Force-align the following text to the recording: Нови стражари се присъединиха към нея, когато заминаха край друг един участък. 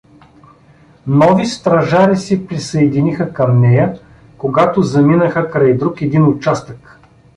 Нови 1.07 1.45
стражари 1.45 2.17
се 2.17 2.47
присъединиха 2.47 3.33
към 3.33 3.61
нея, 3.61 3.99
когато 4.37 4.81
заминаха 4.81 5.51
край 5.51 5.73
друг 5.77 6.01
един 6.01 6.27
участък. 6.27 6.99